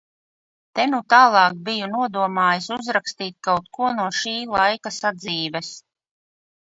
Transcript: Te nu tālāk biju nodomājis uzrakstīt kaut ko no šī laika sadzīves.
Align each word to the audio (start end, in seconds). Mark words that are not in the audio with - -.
Te 0.77 0.83
nu 0.91 0.99
tālāk 1.13 1.57
biju 1.67 1.89
nodomājis 1.91 2.69
uzrakstīt 2.75 3.35
kaut 3.49 3.67
ko 3.79 3.91
no 3.99 4.07
šī 4.21 4.33
laika 4.55 4.93
sadzīves. 4.97 5.71